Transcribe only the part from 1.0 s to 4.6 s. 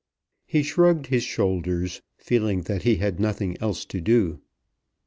his shoulders, feeling that he had nothing else to do.